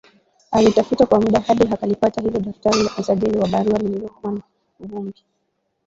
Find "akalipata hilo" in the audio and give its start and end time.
1.73-2.39